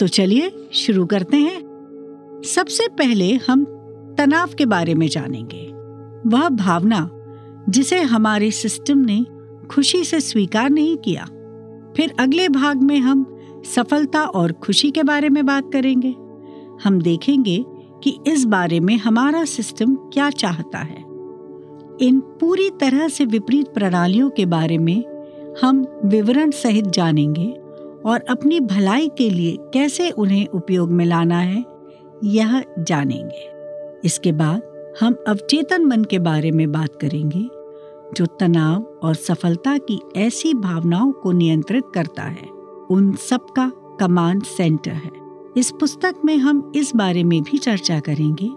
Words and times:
तो 0.00 0.08
चलिए 0.08 0.70
शुरू 0.72 1.06
करते 1.06 1.36
हैं। 1.36 1.68
सबसे 2.44 2.88
पहले 2.88 3.34
हम 3.34 3.64
तनाव 4.18 4.48
के 4.58 4.66
बारे 4.66 4.94
में 4.94 5.08
जानेंगे। 5.08 5.66
वह 6.30 6.48
भावना 6.48 7.10
जिसे 7.68 8.00
हमारे 8.00 8.50
सिस्टम 8.50 8.98
ने 8.98 9.24
खुशी 9.70 10.04
से 10.04 10.20
स्वीकार 10.20 10.70
नहीं 10.70 10.96
किया। 10.96 11.24
फिर 11.96 12.14
अगले 12.18 12.48
भाग 12.48 12.82
में 12.82 12.98
हम 12.98 13.38
सफलता 13.74 14.24
और 14.24 14.52
खुशी 14.52 14.90
के 14.90 15.02
बारे 15.02 15.28
में 15.28 15.46
बात 15.46 15.70
करेंगे। 15.72 16.14
हम 16.84 17.02
देखेंगे 17.02 17.64
कि 18.02 18.18
इस 18.26 18.44
बारे 18.44 18.80
में 18.80 18.96
हमारा 18.96 19.44
सिस्टम 19.44 19.94
क्या 19.94 20.30
चाहता 20.30 20.78
है। 20.78 21.04
इन 22.00 22.20
पूरी 22.20 22.70
तरह 22.70 23.08
से 23.08 23.24
विपरीत 23.24 23.68
प्रणालियों 23.68 24.30
के 24.30 24.46
बारे 24.46 24.78
में 24.78 25.04
हम 25.62 26.00
विवरण 26.04 26.50
सहित 26.50 26.84
जानेंगे 26.84 27.67
और 28.08 28.20
अपनी 28.20 28.60
भलाई 28.60 29.08
के 29.08 29.30
लिए 29.30 29.58
कैसे 29.60 30.10
उन्हें 30.10 30.46
उपयोग 30.46 30.90
में 30.90 31.04
लाना 31.04 31.38
है, 31.38 31.64
यह 32.24 32.64
जानेंगे। 32.78 33.50
इसके 34.04 34.32
बाद 34.32 34.62
हम 35.00 35.16
अवचेतन 35.28 35.84
मन 35.84 36.04
के 36.04 36.18
बारे 36.18 36.50
में 36.50 36.72
बात 36.72 36.96
करेंगे, 37.00 37.48
जो 38.14 38.26
तनाव 38.26 38.82
और 39.02 39.14
सफलता 39.14 39.78
की 39.78 40.00
ऐसी 40.16 40.54
भावनाओं 40.54 41.12
को 41.12 41.32
नियंत्रित 41.32 41.84
करता 41.94 42.22
है। 42.22 42.48
उन 42.90 43.12
सबका 43.12 43.72
कमांड 44.00 44.42
सेंटर 44.42 44.90
है। 44.90 45.10
इस 45.56 45.70
पुस्तक 45.70 46.14
में 46.24 46.36
हम 46.36 46.72
इस 46.74 46.92
बारे 46.96 47.24
में 47.24 47.42
भी 47.42 47.58
चर्चा 47.58 48.00
करेंगे 48.00 48.48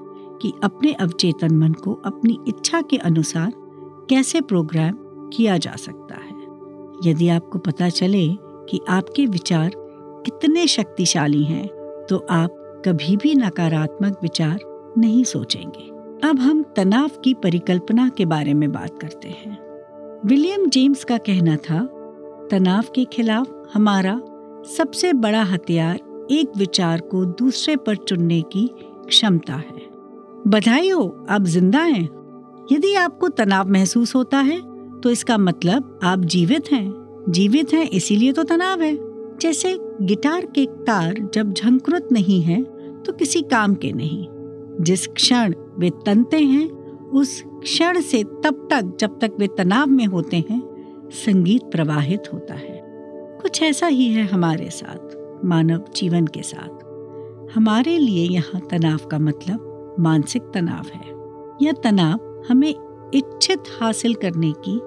कि 0.41 0.53
अपने 0.63 0.93
अवचेतन 0.93 1.57
मन 1.57 1.73
को 1.73 1.93
अपनी 1.93 2.39
इच्छा 2.47 2.81
के 2.81 2.97
अनुसार 2.97 3.53
कैसे 4.09 4.41
प्रोग्राम 4.41 4.91
किया 5.29 5.57
जा 5.57 5.75
सकता 5.75 6.15
है। 6.15 6.41
यदि 7.11 7.29
आपको 7.29 7.59
पता 7.59 7.89
चले 7.89 8.50
कि 8.71 8.79
आपके 8.89 9.25
विचार 9.25 9.71
कितने 10.25 10.67
शक्तिशाली 10.67 11.43
हैं 11.43 11.67
तो 12.09 12.25
आप 12.31 12.57
कभी 12.85 13.15
भी 13.17 13.33
नकारात्मक 13.35 14.19
विचार 14.23 14.59
नहीं 14.97 15.23
सोचेंगे। 15.23 15.89
अब 16.23 16.39
हम 16.39 16.63
तनाव 16.75 17.09
की 17.23 17.33
परिकल्पना 17.33 18.07
के 18.09 18.25
बारे 18.25 18.53
में 18.53 18.71
बात 18.71 18.99
करते 19.01 19.29
हैं। 19.29 19.57
विलियम 20.25 20.65
जेम्स 20.65 21.03
का 21.03 21.17
कहना 21.17 21.55
था, 21.59 21.83
तनाव 22.51 22.83
के 22.95 23.05
खिलाफ 23.05 23.69
हमारा 23.73 24.19
सबसे 24.67 25.13
बड़ा 25.13 25.43
हथियार 25.43 26.27
एक 26.31 26.57
विचार 26.57 27.01
को 27.01 27.23
दूसरे 27.25 27.75
पर 27.75 27.95
चुनने 27.97 28.41
की 28.41 28.69
क्षमता 29.07 29.53
है। 29.53 29.89
बधाई 30.47 30.89
हो 30.89 31.25
आप 31.29 31.43
ज़िंदा 31.43 31.79
हैं। 31.79 32.03
यदि 32.71 32.93
आपको 32.95 33.29
तनाव 33.29 33.69
महसूस 33.69 34.15
होता 34.15 34.37
है 34.39 34.59
तो 35.01 35.09
इसका 35.09 35.37
मतलब 35.37 35.99
आप 36.03 36.19
जीवित 36.25 36.71
हैं। 36.71 36.89
जीवित 37.29 37.73
हैं, 37.73 37.89
इसीलिए 37.89 38.31
तो 38.31 38.43
तनाव 38.43 38.81
है। 38.81 38.97
जैसे 39.37 39.77
गिटार 40.01 40.45
के 40.45 40.65
तार 40.65 41.29
जब 41.33 41.53
झंकृत 41.53 42.07
नहीं 42.11 42.41
है 42.41 42.63
तो 43.03 43.13
किसी 43.13 43.41
काम 43.41 43.73
के 43.75 43.91
नहीं। 43.91 44.27
जिस 44.81 45.07
क्षण 45.07 45.53
वे 45.77 45.89
तनते 45.89 46.39
हैं, 46.39 46.69
उस 47.09 47.43
क्षण 47.47 48.01
से 48.01 48.23
तब 48.23 48.67
तक 48.71 48.97
जब 48.99 49.19
तक 49.19 49.31
वे 49.39 49.47
तनाव 49.47 49.87
में 49.87 50.05
होते 50.05 50.37
हैं, 50.37 50.61
संगीत 51.11 51.61
प्रवाहित 51.61 52.23
होता 52.33 52.53
है। 52.53 52.81
कुछ 53.41 53.61
ऐसा 53.63 53.87
ही 53.87 54.13
है 54.13 54.23
हमारे 54.23 54.69
साथ, 54.69 55.17
मानव 55.45 55.83
जीवन 55.95 56.27
के 56.27 56.41
साथ। 56.41 56.81
हमारे 57.57 57.97
लिए 57.97 58.27
यहाँ 58.27 58.61
तनाव 58.71 59.07
का 59.07 59.19
मतलब 59.19 59.95
मानसिक 59.99 60.41
तनाव 60.53 60.87
है। 60.93 61.11
यह 61.65 61.73
तनाव 61.73 62.43
हमें 62.49 62.75
इच्छित 63.13 63.59
हासिल 63.79 64.13
करने 64.13 64.51
की 64.51 64.79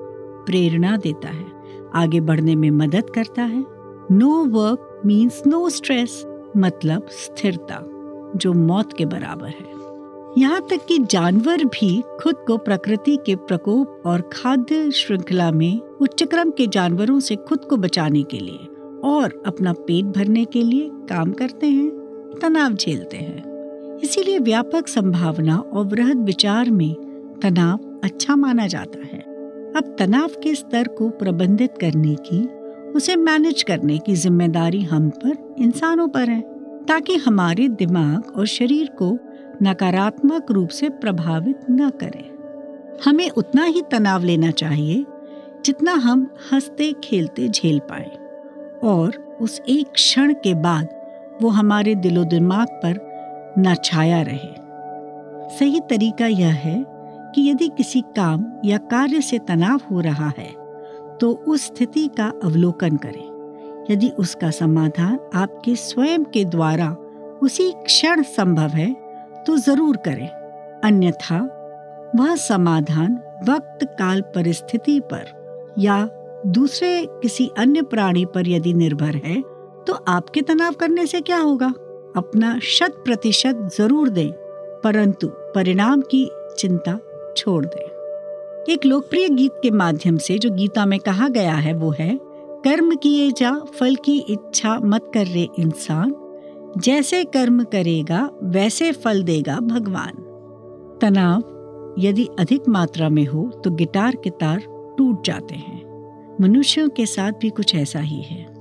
प्रेरणा 0.46 0.96
देता 0.96 1.28
है। 1.28 1.53
आगे 1.94 2.20
बढ़ने 2.20 2.54
में 2.54 2.70
मदद 2.70 3.10
करता 3.10 3.42
है। 3.42 3.64
No 4.12 4.44
work 4.44 5.02
means 5.06 5.42
no 5.46 5.68
stress 5.68 6.24
मतलब 6.56 7.06
स्थिरता, 7.10 7.80
जो 8.36 8.52
मौत 8.52 8.92
के 8.92 9.04
बराबर 9.04 9.48
है। 9.48 9.72
यहाँ 10.38 10.60
तक 10.70 10.86
कि 10.88 10.98
जानवर 10.98 11.64
भी 11.64 12.02
खुद 12.20 12.36
को 12.46 12.56
प्रकृति 12.56 13.16
के 13.26 13.36
प्रकोप 13.36 14.02
और 14.06 14.20
खाद्य 14.32 14.90
श्रृंखला 14.90 15.50
में 15.50 15.80
उच्च 16.00 16.22
क्रम 16.22 16.50
के 16.50 16.66
जानवरों 16.66 17.20
से 17.20 17.36
खुद 17.36 17.58
को 17.58 17.76
बचाने 17.76 18.22
के 18.22 18.38
लिए 18.38 18.66
और 19.04 19.42
अपना 19.46 19.72
पेट 19.72 20.04
भरने 20.04 20.44
के 20.44 20.62
लिए 20.62 20.90
काम 20.92 21.32
करते 21.32 21.66
हैं, 21.66 21.90
तनाव 22.42 22.72
झेलते 22.72 23.16
हैं। 23.16 23.98
इसीलिए 23.98 24.38
व्यापक 24.38 24.88
संभावना 24.88 25.58
और 25.58 25.84
वृहद 25.84 26.24
विचार 26.24 26.70
में 26.70 26.94
तनाव 27.42 28.00
अच्छा 28.04 28.36
माना 28.36 28.66
जाता 28.66 28.98
है। 28.98 29.03
अब 29.76 29.96
तनाव 29.98 30.28
के 30.28 30.54
स्तर 30.54 30.88
को 30.88 31.08
प्रबंधित 31.08 31.78
करने 31.80 32.14
की, 32.14 32.44
उसे 32.92 33.16
मैनेज 33.16 33.62
करने 33.62 33.98
की 33.98 34.14
ज़िम्मेदारी 34.14 34.82
हम 34.82 35.10
पर 35.10 35.54
इंसानों 35.58 36.08
पर 36.08 36.28
है, 36.28 36.40
ताकि 36.84 37.16
हमारे 37.16 37.68
दिमाग 37.68 38.32
और 38.36 38.46
शरीर 38.46 38.86
को 38.88 39.18
नकारात्मक 39.62 40.50
रूप 40.50 40.68
से 40.68 40.88
प्रभावित 40.88 41.60
न 41.70 41.90
करें। 41.90 42.30
हमें 43.04 43.30
उतना 43.30 43.64
ही 43.64 43.82
तनाव 43.90 44.24
लेना 44.24 44.50
चाहिए 44.50 45.04
जितना 45.64 45.92
हम 45.92 46.30
हँसते, 46.52 46.92
खेलते, 47.04 47.48
झेल 47.48 47.78
पाए। 47.78 48.10
और 48.84 49.36
उस 49.40 49.60
एक 49.68 49.86
क्षण 49.92 50.32
के 50.32 50.54
बाद 50.54 50.88
वो 51.42 51.48
हमारे 51.48 51.94
दिलो 51.94 52.24
दिमाग 52.24 52.66
पर 52.66 52.98
न 53.58 53.74
छाया 53.84 54.22
रहे। 54.22 54.64
सही 55.58 55.80
तरीका 55.80 56.26
यह 56.26 56.52
है 56.52 56.93
कि 57.34 57.48
यदि 57.50 57.68
किसी 57.68 58.00
काम 58.16 58.44
या 58.64 58.78
कार्य 58.90 59.20
से 59.20 59.38
तनाव 59.38 59.80
हो 59.90 60.00
रहा 60.00 60.32
है 60.38 60.50
तो 61.20 61.30
उस 61.48 61.66
स्थिति 61.66 62.06
का 62.16 62.32
अवलोकन 62.44 62.96
करें। 62.96 63.86
यदि 63.90 64.08
उसका 64.18 64.50
समाधान 64.50 65.18
आपके 65.34 65.74
स्वयं 65.76 66.24
के 66.24 66.44
द्वारा 66.46 66.90
उसी 67.42 67.70
क्षण 67.84 68.22
संभव 68.22 68.68
है 68.70 68.92
तो 69.46 69.56
ज़रूर 69.58 69.96
करें। 70.04 70.28
अन्यथा, 70.80 71.38
वह 72.16 72.34
समाधान 72.38 73.14
वक्त 73.48 73.84
काल 73.98 74.20
परिस्थिति 74.34 74.98
पर 75.04 75.74
या 75.78 76.08
दूसरे 76.48 77.06
किसी 77.22 77.48
अन्य 77.58 77.82
प्राणी 77.84 78.24
पर 78.24 78.48
यदि 78.48 78.72
निर्भर 78.74 79.16
है 79.16 79.40
तो 79.86 79.92
आपके 80.08 80.42
तनाव 80.42 80.72
करने 80.72 81.06
से 81.06 81.20
क्या 81.20 81.38
होगा? 81.38 81.72
अपना 82.16 82.58
शत 82.62 83.02
प्रतिशत 83.04 83.68
ज़रूर 83.78 84.08
दें, 84.08 84.30
परंतु 84.84 85.28
परिणाम 85.54 86.00
की 86.10 86.28
चिंता 86.58 86.98
छोड़ 87.36 87.64
दें। 87.66 87.94
एक 88.68 88.86
लोकप्रिय 88.86 89.28
गीत 89.28 89.52
के 89.62 89.70
माध्यम 89.70 90.16
से 90.16 90.38
जो 90.38 90.50
गीता 90.50 90.86
में 90.86 90.98
कहा 90.98 91.28
गया 91.28 91.54
है 91.54 91.74
वो 91.74 91.90
है, 91.90 92.18
कर्म 92.64 92.94
किए 92.94 93.30
जा, 93.30 93.52
फल 93.52 93.96
की 93.96 94.18
इच्छा 94.18 94.78
मत 94.84 95.10
कर 95.14 95.26
रे 95.26 95.48
इंसान। 95.58 96.14
जैसे 96.78 97.24
कर्म 97.24 97.64
करेगा, 97.64 98.30
वैसे 98.42 98.92
फल 98.92 99.22
देगा 99.22 99.60
भगवान। 99.60 100.20
तनाव, 101.02 101.38
यदि 101.98 102.28
अधिक 102.38 102.68
मात्रा 102.68 103.08
में 103.08 103.26
हो 103.26 103.50
तो 103.64 103.70
गिटार 103.70 104.16
के 104.16 104.30
तार 104.30 104.62
टूट 104.98 105.24
जाते 105.24 105.54
हैं। 105.54 105.84
मनुष्यों 106.40 106.88
के 106.88 107.06
साथ 107.06 107.32
भी 107.32 107.50
कुछ 107.50 107.74
ऐसा 107.74 108.00
ही 108.00 108.22
है। 108.22 108.54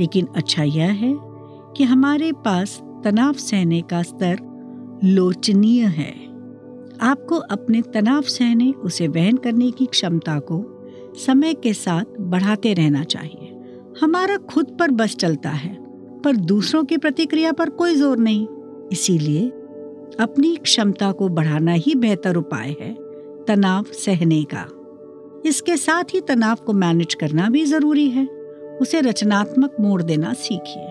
लेकिन 0.00 0.28
अच्छा 0.36 0.62
यह 0.62 0.84
है 0.84 1.16
कि 1.76 1.84
हमारे 1.84 2.32
पास 2.32 2.82
तनाव 3.04 3.32
सहने 3.32 3.80
का 3.80 4.02
स्तर 4.02 4.38
लोचनीय 5.04 5.84
है। 5.84 6.25
आपको 7.02 7.36
अपने 7.36 7.82
तनाव 7.82 8.22
सहने, 8.22 8.72
उसे 8.72 9.08
वहन 9.08 9.36
करने 9.36 9.70
की 9.70 9.86
क्षमता 9.86 10.38
को 10.38 10.82
समय 11.26 11.54
के 11.54 11.72
साथ 11.72 12.04
बढ़ाते 12.20 12.74
रहना 12.74 13.04
चाहिए। 13.04 13.52
हमारा 14.00 14.36
खुद 14.36 14.76
पर 14.80 14.90
बस 14.90 15.16
चलता 15.16 15.50
है, 15.50 15.76
पर 16.22 16.36
दूसरों 16.36 16.84
की 16.84 16.96
प्रतिक्रिया 16.96 17.52
पर 17.52 17.70
कोई 17.70 17.94
ज़ोर 17.94 18.18
नहीं। 18.18 18.46
इसीलिए 18.92 19.48
अपनी 20.20 20.56
क्षमता 20.56 21.12
को 21.12 21.28
बढ़ाना 21.28 21.72
ही 21.72 21.94
बेहतर 21.94 22.36
उपाय 22.36 22.76
है, 22.80 22.96
तनाव 23.44 23.84
सहने 23.84 24.44
का। 24.54 24.66
इसके 25.48 25.76
साथ 25.76 26.04
ही 26.14 26.20
तनाव 26.20 26.56
को 26.56 26.72
मैनेज 26.72 27.14
करना 27.14 27.48
भी 27.48 27.64
ज़रूरी 27.64 28.10
है। 28.10 28.26
उसे 28.80 29.00
रचनात्मक 29.00 29.76
मोड़ 29.80 30.02
देना 30.02 30.32
सीखिए। 30.32 30.84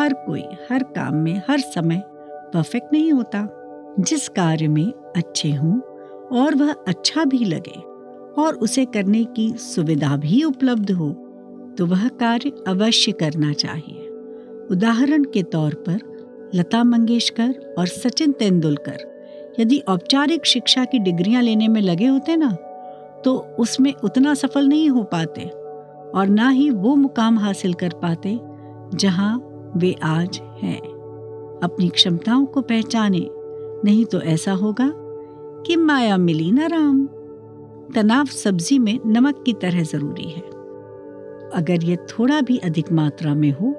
हर 0.00 0.12
कोई, 0.12 0.42
हर 0.70 0.82
काम 0.82 1.14
में, 1.14 1.42
हर 1.50 1.58
समय 1.58 2.02
परफेक्ट 2.54 2.92
नहीं 2.92 3.12
होता। 3.12 3.58
जिस 4.00 4.28
कार्य 4.28 4.68
में 4.68 4.92
अच्छे 5.16 5.50
हों 5.52 5.78
और 6.38 6.54
वह 6.54 6.72
अच्छा 6.88 7.24
भी 7.24 7.44
लगे 7.44 7.80
और 8.42 8.54
उसे 8.54 8.84
करने 8.84 9.24
की 9.36 9.52
सुविधा 9.58 10.16
भी 10.16 10.42
उपलब्ध 10.44 10.90
हो 10.90 11.10
तो 11.78 11.86
वह 11.86 12.08
कार्य 12.20 12.52
अवश्य 12.68 13.12
करना 13.12 13.52
चाहिए। 13.52 14.08
उदाहरण 14.70 15.24
के 15.24 15.42
तौर 15.42 15.74
पर, 15.88 15.98
लता 16.54 16.82
मंगेशकर 16.84 17.74
और 17.78 17.86
सचिन 17.86 18.32
तेंदुलकर, 18.32 18.98
यदि 19.60 19.78
औपचारिक 19.78 20.46
शिक्षा 20.46 20.84
की 20.84 20.98
डिग्रियाँ 20.98 21.42
लेने 21.42 21.68
में 21.68 21.80
लगे 21.80 22.06
होते 22.06 22.36
ना 22.36 22.50
तो 23.24 23.36
उसमें 23.58 23.92
उतना 23.94 24.34
सफल 24.34 24.68
नहीं 24.68 24.88
हो 24.88 25.02
पाते 25.04 25.48
और 26.10 26.28
ना 26.28 26.48
ही 26.48 26.70
वो 26.70 26.94
मुकाम 26.96 27.38
हासिल 27.38 27.74
कर 27.74 27.92
पाते 28.02 28.38
जहाँ 28.94 29.36
वे 29.76 29.94
आज 30.02 30.40
हैं। 30.62 30.80
अपनी 31.62 31.88
क्षमताओं 31.88 32.44
को 32.46 32.60
पहचाने, 32.60 33.26
नहीं 33.84 34.04
तो 34.04 34.20
ऐसा 34.20 34.52
होगा 34.52 34.92
कि 35.66 35.76
माया 35.76 36.16
मिली 36.16 36.50
ना 36.52 36.66
राम। 36.66 37.06
तनाव 37.94 38.26
सब्ज़ी 38.26 38.78
में 38.78 38.98
नमक 39.06 39.42
की 39.46 39.52
तरह 39.52 39.82
ज़रूरी 39.82 40.28
है। 40.30 40.42
अगर 41.54 41.84
ये 41.84 41.96
थोड़ा 41.96 42.40
भी 42.40 42.58
अधिक 42.58 42.92
मात्रा 42.92 43.34
में 43.34 43.50
हो 43.50 43.74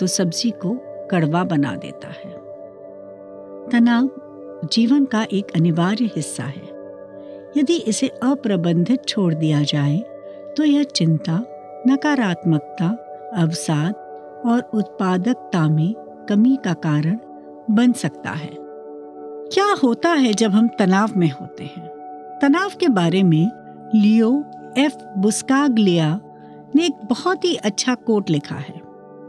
तो 0.00 0.06
सब्ज़ी 0.06 0.50
को 0.50 0.76
कड़वा 1.10 1.44
बना 1.44 1.74
देता 1.76 2.08
है। 2.08 2.32
तनाव 3.70 4.10
जीवन 4.72 5.04
का 5.04 5.26
एक 5.32 5.50
अनिवार्य 5.56 6.10
हिस्सा 6.16 6.42
है। 6.42 6.74
यदि 7.56 7.76
इसे 7.76 8.08
अप्रबंधित 8.08 9.04
छोड़ 9.08 9.34
दिया 9.34 9.62
जाए 9.62 9.98
तो 10.56 10.64
यह 10.64 10.82
चिंता, 10.82 11.44
नकारात्मकता, 11.86 12.88
अवसाद 13.34 13.94
और 14.46 14.70
उत्पादकता 14.74 15.68
में 15.68 15.94
कमी 16.28 16.58
का 16.64 16.72
कारण 16.72 17.18
बन 17.70 17.92
सकता 17.92 18.30
है। 18.30 18.65
क्या 19.52 19.66
होता 19.84 20.08
है 20.08 20.32
जब 20.32 20.50
हम 20.50 20.68
तनाव 20.78 21.10
में 21.16 21.30
होते 21.30 21.64
हैं? 21.64 21.86
तनाव 22.42 22.70
के 22.80 22.88
बारे 22.88 23.22
में 23.22 23.50
लियो 23.94 24.44
एफ़. 24.78 24.94
बुस्कागलिया 25.18 26.20
ने 26.74 26.86
एक 26.86 26.94
बहुत 27.04 27.44
ही 27.44 27.54
अच्छा 27.54 27.94
कोट 27.94 28.30
लिखा 28.30 28.54
है। 28.54 28.80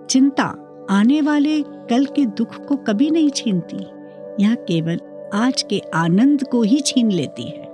चिंता 0.10 0.56
आने 0.90 1.22
वाले 1.22 1.62
कल 1.62 2.06
के 2.06 2.26
दुख 2.26 2.66
को 2.66 2.76
कभी 2.76 3.10
नहीं 3.12 3.30
छीनती। 3.30 3.86
यह 4.44 4.56
केवल 4.56 5.00
आज 5.34 5.62
के 5.62 5.82
आनंद 5.94 6.44
को 6.44 6.62
ही 6.62 6.80
छीन 6.80 7.12
लेती 7.12 7.44
है। 7.44 7.68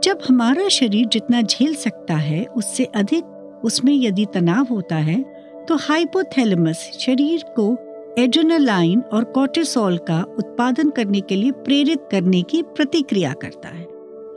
जब 0.00 0.18
हमारा 0.28 0.68
शरीर 0.68 1.06
जितना 1.06 1.42
झेल 1.42 1.74
सकता 1.74 2.14
है, 2.14 2.44
उससे 2.44 2.84
अधिक 2.84 3.24
उसमें 3.64 3.94
यदि 3.94 4.26
तनाव 4.34 4.66
होता 4.70 4.96
है 4.96 5.22
तो 5.68 5.76
हाइपोथैलेमस 5.76 6.90
शरीर 7.00 7.44
को 7.48 7.76
एड्रेनालाइन 8.18 9.00
और 9.12 9.24
कॉर्टिसोल 9.24 9.96
का 9.98 10.20
उत्पादन 10.38 10.90
करने 10.90 11.20
के 11.20 11.36
लिए 11.36 11.50
प्रेरित 11.64 12.08
करने 12.10 12.42
की 12.42 12.62
प्रतिक्रिया 12.62 13.32
करता 13.32 13.68
है। 13.68 13.86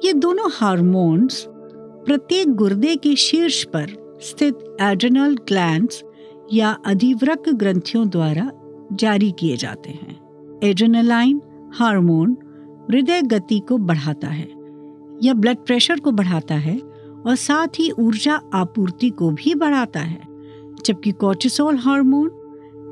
ये 0.06 0.14
दोनों 0.14 0.50
हार्मोन्स 0.54 1.46
प्रत्येक 2.06 2.54
गुर्दे 2.56 2.96
के 2.96 3.16
शीर्ष 3.16 3.64
पर 3.66 3.88
स्थित 4.22 4.78
एड्रेनल 4.82 5.36
ग्लैंड्स 5.48 6.04
या 6.54 6.72
अधिवृक 6.86 7.50
ग्रंथियों 7.50 8.08
द्वारा 8.10 8.50
जारी 8.94 9.32
किए 9.32 9.58
जाते 9.58 9.90
हैं। 9.90 10.60
एड्रेनालाइन 10.64 11.42
हार्मोन 11.76 12.36
हृदय 12.92 13.22
गति 13.22 13.60
को 13.60 13.78
बढ़ाता 13.78 14.28
है 14.28 14.48
या 15.24 15.34
ब्लड 15.34 15.58
प्रेशर 15.58 16.00
को 16.00 16.12
बढ़ाता 16.12 16.56
है 16.56 16.78
और 16.78 17.36
साथ 17.36 17.80
ही 17.80 17.90
ऊर्जा 18.00 18.40
आपूर्ति 18.54 19.10
को 19.10 19.30
भी 19.32 19.56
बढ़ाता 19.56 20.00
है, 20.00 20.22
जबकि 20.86 21.12
कोर्टिसोल 21.14 21.78
हार्मोन 21.78 22.30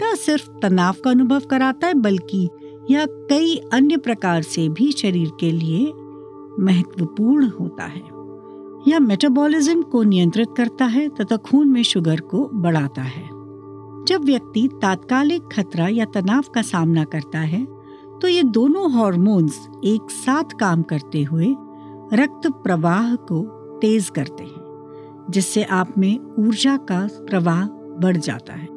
न 0.03 0.15
सिर्फ़ 0.15 0.49
तनाव 0.61 0.95
का 1.03 1.11
अनुभव 1.11 1.41
कराता 1.49 1.87
है, 1.87 1.93
बल्कि 1.93 2.49
यह 2.89 3.05
कई 3.29 3.55
अन्य 3.73 3.97
प्रकार 3.97 4.41
से 4.43 4.67
भी 4.69 4.91
शरीर 4.91 5.31
के 5.39 5.51
लिए 5.51 5.85
महत्वपूर्ण 6.59 7.49
होता 7.49 7.83
है। 7.85 8.01
यह 8.87 8.99
मेटाबॉलिज्म 8.99 9.81
को 9.81 10.03
नियंत्रित 10.03 10.49
करता 10.57 10.85
है 10.85 11.07
तथा 11.09 11.37
खून 11.37 11.67
में 11.67 11.81
शुगर 11.83 12.19
को 12.21 12.49
बढ़ाता 12.53 13.01
है। 13.01 13.23
जब 14.07 14.25
व्यक्ति 14.25 14.67
तात्कालिक 14.81 15.47
खतरा 15.53 15.87
या 15.87 16.05
तनाव 16.05 16.43
का 16.55 16.61
सामना 16.61 17.03
करता 17.05 17.39
है 17.39 17.63
तो 18.21 18.27
ये 18.27 18.43
दोनों 18.43 18.91
हॉर्मोन्स 18.91 19.59
एक 19.85 20.11
साथ 20.11 20.57
काम 20.59 20.81
करते 20.83 21.23
हुए 21.23 21.55
रक्त 22.13 22.47
प्रवाह 22.63 23.15
को 23.27 23.41
तेज 23.81 24.09
करते 24.09 24.43
हैं, 24.43 25.25
जिससे 25.29 25.63
आप 25.63 25.97
में 25.97 26.19
ऊर्जा 26.39 26.75
का 26.91 27.07
प्रवाह 27.19 27.65
बढ़ 28.01 28.17
जाता 28.17 28.53
है 28.53 28.67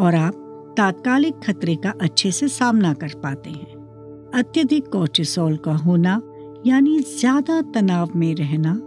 और 0.00 0.14
आप 0.14 0.41
तात्कालिक 0.76 1.34
खतरे 1.46 1.74
का 1.74 1.92
अच्छे 2.00 2.30
से 2.30 2.48
सामना 2.48 2.92
कर 2.94 3.08
पाते 3.08 3.50
हैं। 3.50 4.30
अत्यधिक 4.34 4.86
कोर्टिसोल 4.86 5.56
का 5.56 5.72
होना, 5.72 6.20
यानी 6.66 6.98
ज़्यादा 7.00 7.62
तनाव 7.62 8.10
में 8.16 8.34
रहना, 8.34 8.80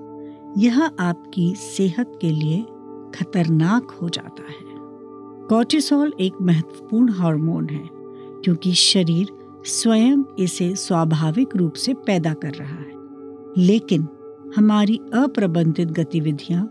यह 0.57 0.81
आपकी 0.99 1.55
सेहत 1.55 2.17
के 2.21 2.29
लिए 2.29 2.61
खतरनाक 3.15 3.91
हो 3.91 4.09
जाता 4.09 4.43
है। 4.43 4.75
कोर्टिसोल 5.47 6.13
एक 6.19 6.33
महत्वपूर्ण 6.41 7.11
हार्मोन 7.11 7.69
है, 7.69 7.89
क्योंकि 8.43 8.73
शरीर 8.73 9.27
स्वयं 9.65 10.23
इसे 10.39 10.75
स्वाभाविक 10.75 11.55
रूप 11.55 11.73
से 11.73 11.93
पैदा 11.93 12.33
कर 12.33 12.53
रहा 12.53 12.75
है। 12.75 12.93
लेकिन 13.57 14.07
हमारी 14.55 14.99
अप्रबंधित 15.13 15.87
गतिविधियाँ 15.87 16.63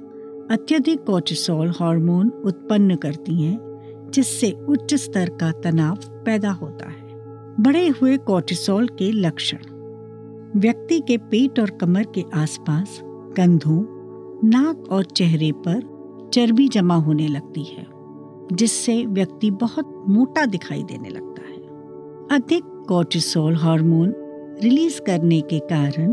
अत्यधिक 0.50 1.04
कोर्टिसोल 1.04 1.70
हार्मोन 1.70 2.28
उत्पन्न 2.44 2.96
करती 2.96 3.42
हैं 3.42 3.73
जिससे 4.14 4.50
उच्च 4.68 4.94
स्तर 4.94 5.28
का 5.28 5.52
तनाव 5.52 5.96
पैदा 5.96 6.50
होता 6.50 6.88
है। 6.88 7.04
बढ़े 7.60 7.88
हुए 7.88 8.16
कोर्टिसोल 8.16 8.88
के 8.88 9.12
लक्षण। 9.12 9.58
व्यक्ति 10.56 11.00
के 11.00 11.18
पेट 11.18 11.60
और 11.60 11.70
कमर 11.70 12.04
के 12.04 12.24
आसपास 12.34 13.00
कंधों, 13.04 13.84
नाक 14.48 14.84
और 14.90 15.04
चेहरे 15.04 15.52
पर 15.52 15.94
चर्बी 16.32 16.68
जमा 16.68 16.94
होने 16.94 17.28
लगती 17.28 17.62
है, 17.62 17.86
जिससे 18.52 19.06
व्यक्ति 19.06 19.50
बहुत 19.50 20.04
मोटा 20.08 20.46
दिखाई 20.46 20.82
देने 20.82 21.08
लगता 21.08 21.42
है। 21.42 21.58
अधिक 22.38 22.62
कोर्टिसोल 22.88 23.54
हार्मोन 23.54 24.14
रिलीज़ 24.62 25.00
करने 25.00 25.40
के 25.40 25.58
कारण 25.58 26.12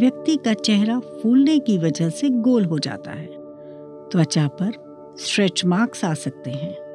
व्यक्ति 0.00 0.36
का 0.36 0.52
चेहरा 0.54 0.98
फूलने 0.98 1.58
की 1.58 1.78
वजह 1.78 2.08
से 2.08 2.28
गोल 2.28 2.64
हो 2.64 2.78
जाता 2.78 3.10
है। 3.10 3.28
त्वचा 4.10 4.48
पर 4.48 4.72
स्ट्रेच 5.18 5.64
मार्क्स 5.64 6.04
आ 6.04 6.14
सकते 6.14 6.50
हैं। 6.50 6.87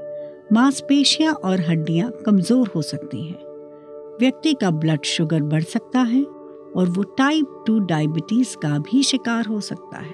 मांसपेशियाँ 0.53 1.33
और 1.35 1.61
हड्डियाँ 1.61 2.09
कमज़ोर 2.25 2.69
हो 2.75 2.81
सकती 2.81 3.21
हैं। 3.21 4.17
व्यक्ति 4.19 4.53
का 4.53 4.69
ब्लड 4.71 5.03
शुगर 5.05 5.41
बढ़ 5.43 5.63
सकता 5.63 5.99
है 6.01 6.21
और 6.23 6.89
वो 6.89 7.03
टाइप 7.17 7.63
टू 7.67 7.77
डायबिटीज़ 7.81 8.55
का 8.57 8.77
भी 8.81 9.01
शिकार 9.03 9.45
हो 9.45 9.59
सकता 9.61 9.99
है। 9.99 10.13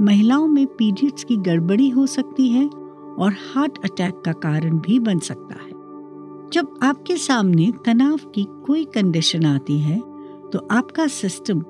महिलाओं 0.00 0.46
में 0.48 0.66
पीरियड्स 0.68 1.24
की 1.24 1.36
गड़बड़ी 1.38 1.88
हो 1.88 2.06
सकती 2.06 2.48
है 2.48 2.66
और 2.66 3.34
हार्ट 3.46 3.78
अटैक 3.84 4.20
का 4.24 4.32
कारण 4.42 4.78
भी 4.78 4.98
बन 5.00 5.18
सकता 5.20 5.54
है। 5.56 5.70
जब 6.52 6.78
आपके 6.82 7.16
सामने 7.18 7.72
तनाव 7.86 8.30
की 8.34 8.46
कोई 8.66 8.84
कंडीशन 8.94 9.46
आती 9.46 9.78
है 9.78 9.98
तो 10.52 10.66
आपका 10.70 11.06
सिस्टम 11.08 11.60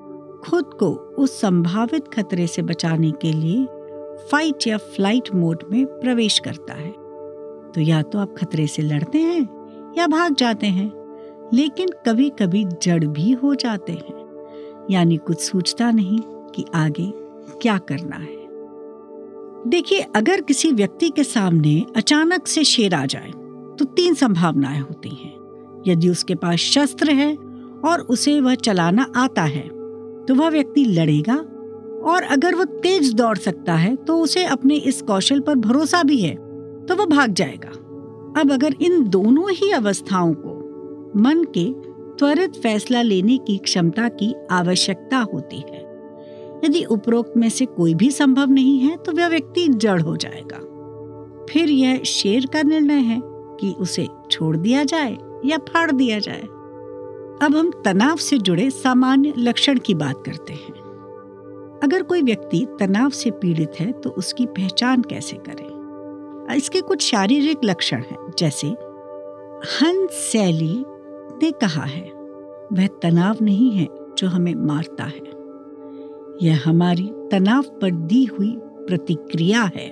खुद 0.43 0.73
को 0.79 0.89
उस 1.19 1.39
संभावित 1.41 2.07
खतरे 2.13 2.47
से 2.47 2.61
बचाने 2.63 3.11
के 3.21 3.31
लिए 3.33 3.65
फाइट 4.31 4.67
या 4.67 4.77
फ़्लाइट 4.77 5.33
मोड 5.35 5.63
में 5.71 5.85
प्रवेश 5.85 6.39
करता 6.39 6.73
है। 6.73 6.99
तो 7.75 7.81
या 7.81 8.01
तो 8.01 8.19
आप 8.19 8.35
खतरे 8.37 8.67
से 8.67 8.81
लड़ते 8.81 9.17
हैं 9.17 9.93
या 9.97 10.07
भाग 10.07 10.35
जाते 10.35 10.67
हैं, 10.67 10.91
लेकिन 11.53 11.89
कभी 12.05 12.29
कभी 12.29 12.63
जड़ 12.83 13.03
भी 13.05 13.31
हो 13.33 13.53
जाते 13.55 13.93
हैं। 13.93 14.19
यानी 14.91 15.17
कुछ 15.17 15.39
सोचता 15.39 15.91
नहीं 15.91 16.19
कि 16.55 16.65
आगे 16.75 17.11
क्या 17.61 17.77
करना 17.77 18.15
है। 18.15 18.39
देखिए, 19.67 19.99
अगर 20.15 20.41
किसी 20.41 20.71
व्यक्ति 20.71 21.09
के 21.09 21.23
सामने 21.23 21.85
अचानक 21.95 22.47
से 22.47 22.63
शेर 22.63 22.93
आ 22.95 23.05
जाए 23.05 23.31
तो 23.79 23.85
तीन 23.85 24.13
संभावनाएँ 24.13 24.79
होती 24.79 25.09
हैं। 25.09 25.83
यदि 25.87 26.09
उसके 26.09 26.35
पास 26.35 26.59
शस्त्र 26.59 27.11
है 27.11 27.35
और 27.85 28.01
उसे 28.01 28.39
वह 28.41 28.55
चलाना 28.55 29.05
आता 29.15 29.41
है 29.41 29.67
तो 30.27 30.35
वह 30.35 30.49
व्यक्ति 30.49 30.83
लड़ेगा 30.85 31.35
और 32.05 32.23
अगर 32.23 32.55
वो 32.55 32.63
तेज 32.65 33.13
दौड़ 33.13 33.37
सकता 33.37 33.73
है 33.73 33.95
तो 33.97 34.17
उसे 34.19 34.43
अपने 34.45 34.75
इस 34.75 35.01
कौशल 35.01 35.39
पर 35.39 35.55
भरोसा 35.55 36.01
भी 36.03 36.17
है। 36.21 36.35
तो 36.87 36.95
वह 36.95 37.05
भाग 37.07 37.33
जाएगा। 37.33 37.69
अब 38.41 38.51
अगर 38.51 38.75
इन 38.81 39.03
दोनों 39.09 39.51
ही 39.51 39.71
अवस्थाओं 39.71 40.33
को 40.37 40.59
मन 41.15 41.43
के 41.57 41.65
त्वरित 42.17 42.55
फैसला 42.55 43.01
लेने 43.01 43.37
की 43.37 43.57
क्षमता 43.57 44.07
की 44.13 44.33
आवश्यकता 44.51 45.17
होती 45.33 45.57
है, 45.59 45.79
यदि 46.65 46.83
उपरोक्त 46.85 47.33
में 47.37 47.49
से 47.49 47.65
कोई 47.67 47.93
भी 47.93 48.09
संभव 48.11 48.51
नहीं 48.51 48.77
है 48.79 48.95
तो 48.97 49.11
वह 49.11 49.27
व्यक्ति 49.27 49.67
जड़ 49.67 50.01
हो 50.01 50.15
जाएगा। 50.17 50.59
फिर 51.49 51.69
यह 51.69 52.03
शेर 52.03 52.45
का 52.45 52.61
निर्णय 52.61 52.99
है 53.01 53.19
कि 53.23 53.73
उसे 53.79 54.07
छोड़ 54.31 54.55
दिया 54.57 54.83
जाए 54.83 55.17
या 55.45 55.57
फाड़ 55.69 55.91
दिया 55.91 56.19
जाए। 56.19 56.41
अब 57.41 57.55
हम 57.55 57.71
तनाव 57.85 58.17
से 58.17 58.37
जुड़े 58.37 58.69
सामान्य 58.69 59.33
लक्षण 59.37 59.79
की 59.79 59.93
बात 59.95 60.23
करते 60.25 60.53
हैं। 60.53 60.79
अगर 61.83 62.03
कोई 62.03 62.21
व्यक्ति 62.21 62.65
तनाव 62.79 63.09
से 63.09 63.31
पीड़ित 63.31 63.79
है 63.79 63.91
तो 63.91 64.09
उसकी 64.09 64.45
पहचान 64.47 65.01
कैसे 65.01 65.37
करें? 65.39 65.70
इसके 66.53 66.81
कुछ 66.81 67.01
शारीरिक 67.01 67.57
लक्षण 67.65 67.97
हैं, 67.97 68.31
जैसे 68.39 68.67
हन 69.71 70.07
सैली 70.11 70.83
ने 71.43 71.51
कहा 71.51 71.83
है, 71.83 72.09
वह 72.73 72.87
तनाव 73.01 73.37
नहीं 73.41 73.71
है 73.71 73.87
जो 74.17 74.27
हमें 74.27 74.55
मारता 74.55 75.03
है। 75.03 75.29
यह 76.41 76.61
हमारी 76.65 77.09
तनाव 77.31 77.63
पर 77.81 77.91
दी 77.91 78.23
हुई 78.25 78.55
प्रतिक्रिया 78.59 79.61
है। 79.75 79.89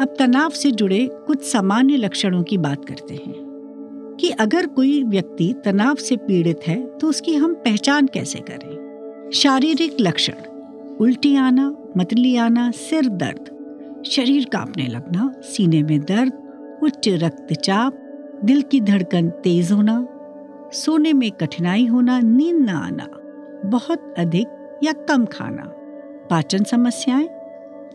अब 0.00 0.14
तनाव 0.18 0.50
से 0.50 0.70
जुड़े 0.70 1.08
कुछ 1.26 1.42
सामान्य 1.42 1.96
लक्षणों 1.96 2.42
की 2.42 2.58
बात 2.58 2.84
करते 2.84 3.14
हैं 3.14 4.16
कि 4.20 4.30
अगर 4.30 4.66
कोई 4.66 5.02
व्यक्ति 5.04 5.54
तनाव 5.64 5.94
से 5.94 6.16
पीड़ित 6.16 6.60
है 6.66 6.86
तो 6.98 7.08
उसकी 7.08 7.34
हम 7.34 7.54
पहचान 7.54 8.06
कैसे 8.06 8.38
करें? 8.38 9.30
शारीरिक 9.34 9.96
लक्षण, 10.00 10.34
उल्टी 11.00 11.36
आना, 11.36 11.74
मतली 11.96 12.36
आना, 12.36 12.70
सिर 12.70 13.08
दर्द 13.08 13.59
शरीर 14.06 14.44
कांपने 14.44 14.86
लगना, 14.86 15.34
सीने 15.42 15.82
में 15.82 16.00
दर्द, 16.00 16.32
उच्च 16.82 17.08
रक्तचाप, 17.08 17.94
दिल 18.44 18.62
की 18.62 18.80
धड़कन 18.80 19.28
तेज 19.30 19.72
होना, 19.72 20.06
सोने 20.72 21.12
में 21.12 21.30
कठिनाई 21.30 21.86
होना, 21.86 22.20
नींद 22.20 22.56
न 22.56 22.68
आना, 22.68 23.06
बहुत 23.68 24.14
अधिक 24.18 24.78
या 24.84 24.92
कम 24.92 25.24
खाना, 25.24 25.62
पाचन 26.30 26.64
समस्याएँ, 26.64 27.28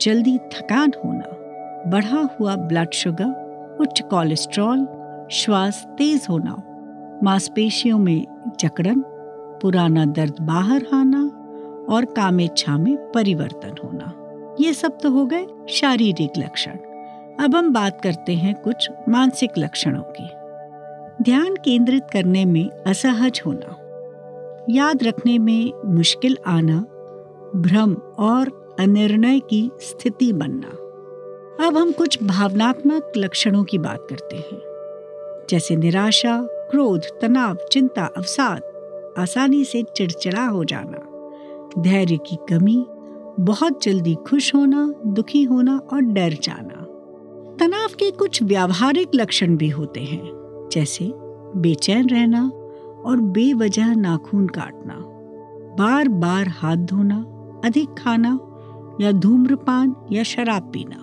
जल्दी 0.02 0.38
थकान 0.38 0.92
होना, 1.06 1.30
बढ़ा 1.90 2.38
हुआ 2.40 2.56
ब्लड 2.56 2.92
शुगर 2.94 3.78
उच्च 3.82 4.02
कोलेस्ट्रॉल 4.02 4.88
श्वास 5.32 5.86
तेज 5.98 6.28
होना, 6.30 6.56
मांसपेशियों 7.24 8.00
में 8.00 8.26
जकड़न, 8.60 9.04
पुराना 9.62 10.06
दर्द 10.06 10.36
बाहर 10.42 10.86
आना 10.94 11.24
और 11.90 12.06
कामेच्छा 12.06 12.78
में 12.78 13.12
परिवर्तन 13.12 13.76
होना। 13.84 14.14
ये 14.60 14.74
सब 14.74 14.98
तो 15.04 15.10
हो 15.10 15.26
गए 15.26 15.48
शारीरिक 15.70 16.32
लक्षण। 16.38 16.72
अब 17.40 17.56
हम 17.56 17.74
बात 17.74 18.02
करते 18.02 18.34
हैं 18.34 18.62
कुछ 18.62 18.90
मानसिक 19.10 19.52
लक्षणों 19.58 20.02
की। 20.02 20.30
ध्यान 21.24 21.56
केंद्रित 21.56 22.04
करने 22.14 22.46
में 22.46 22.70
असहज 22.70 23.42
होना। 23.46 23.82
याद 24.70 25.04
रखने 25.04 25.38
में 25.38 25.74
मुश्किल 25.86 26.38
आना। 26.48 26.80
भ्रम 27.56 27.94
और 28.20 28.76
अनिर्णय 28.80 29.40
की 29.40 29.72
स्थिति 29.80 30.34
बनना। 30.34 30.68
अब 31.68 31.78
हम 31.78 31.92
कुछ 31.92 32.24
भावनात्मक 32.24 33.12
लक्षणों 33.18 33.64
की 33.64 33.78
बात 33.78 34.08
करते 34.10 34.36
हैं। 34.36 34.62
जैसे 35.50 35.76
निराशा, 35.76 36.42
क्रोध, 36.42 37.02
तनाव, 37.22 37.58
चिंता, 37.72 38.06
अवसाद, 38.18 38.62
आसानी 39.18 39.64
से 39.64 39.84
चिड़चिड़ा 39.84 40.46
हो 40.46 40.64
जाना, 40.64 41.12
धैर्य 41.82 42.18
की 42.18 42.36
कमी 42.36 42.86
बहुत 43.40 43.84
जल्दी 43.84 44.16
खुश 44.16 44.56
होना, 44.56 44.94
दुखी 45.08 45.44
होना 45.44 45.78
और 45.78 46.02
डर 46.02 46.34
जाना। 46.44 46.82
तनाव 47.60 47.90
के 47.90 48.12
कुछ 48.12 48.44
व्यावहारिक 48.44 49.08
लक्षण 49.16 49.58
भी 49.58 49.70
होते 49.70 50.00
हैं, 50.00 50.32
जैसे 50.72 51.12
बेचैन 51.56 52.10
रहना 52.10 52.52
और 53.06 53.18
बेवजह 53.18 53.96
नाखून 53.96 54.48
काटना। 54.48 54.94
बार 55.84 56.08
बार 56.08 56.48
हाथ 56.48 56.76
धोना, 56.76 57.26
अधिक 57.66 57.90
खाना 57.90 58.40
या 59.02 59.12
धूम्रपान 59.12 59.96
या 60.12 60.24
शराब 60.24 60.64
पीना। 60.64 61.02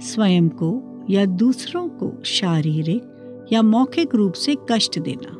स्वयं 0.00 0.48
को 0.48 0.82
या 1.10 1.24
दूसरों 1.24 1.88
को 1.88 2.22
शारीरिक 2.24 3.46
या 3.52 3.62
मौखिक 3.62 4.14
रूप 4.14 4.32
से 4.32 4.56
कष्ट 4.70 4.98
देना। 4.98 5.36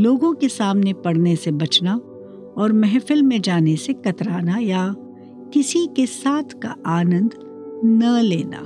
लोगों 0.00 0.32
के 0.34 0.48
सामने 0.48 0.92
पढ़ने 0.92 1.36
से 1.36 1.50
बचना 1.50 2.00
और 2.58 2.72
महफिल 2.72 3.22
में 3.22 3.40
जाने 3.40 3.76
से 3.76 3.92
कतराना 3.92 4.58
या 4.58 4.94
किसी 5.52 5.86
के 5.86 6.06
साथ 6.06 6.58
का 6.62 6.74
आनंद 6.86 7.34
न 7.84 8.18
लेना, 8.22 8.58